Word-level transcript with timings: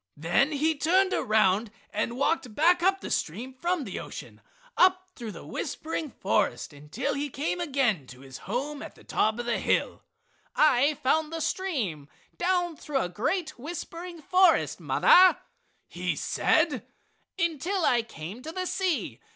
Then 0.17 0.53
he 0.53 0.73
turned 0.73 1.13
around 1.13 1.69
and 1.91 2.17
walked 2.17 2.55
back 2.55 2.81
up 2.81 3.01
the 3.01 3.11
stream 3.11 3.53
from 3.53 3.83
the 3.83 3.99
ocean 3.99 4.41
up 4.75 5.11
through 5.15 5.31
the 5.31 5.45
whispering 5.45 6.09
forest 6.09 6.73
until 6.73 7.13
he 7.13 7.29
came 7.29 7.61
again 7.61 8.07
to 8.07 8.21
his 8.21 8.39
home 8.49 8.81
at 8.81 8.95
the 8.95 9.03
top 9.03 9.37
of 9.37 9.45
the 9.45 9.59
hill. 9.59 10.01
"I 10.55 10.95
followed 11.03 11.31
the 11.33 11.39
stream 11.39 12.09
down 12.35 12.77
through 12.77 12.97
a 13.01 13.09
great 13.09 13.59
whispering 13.59 14.23
forest, 14.23 14.79
mother," 14.79 15.37
he 15.87 16.15
said, 16.15 16.87
"until 17.37 17.85
I 17.85 18.01
came 18.01 18.41
to 18.41 18.51
the 18.51 18.65
sea. 18.65 19.19